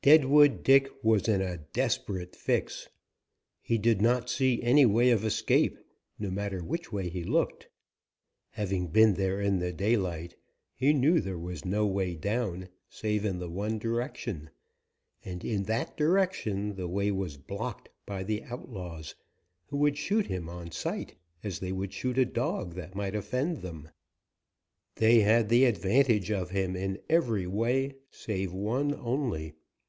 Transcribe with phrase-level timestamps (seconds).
[0.00, 2.88] Deadwood Dick was in a desperate fix.
[3.60, 5.76] He did not see any way of escape,
[6.20, 7.68] no matter which way he looked.
[8.52, 10.34] Having been there in the daylight,
[10.74, 14.48] he knew there was no way down save in the one direction.
[15.26, 19.14] And in that direction the way was blocked by the outlaws,
[19.66, 23.58] who would shoot him on sight as they would shoot a dog that might offend
[23.60, 23.90] them.
[24.94, 29.52] They had the advantage of him in every way save one only.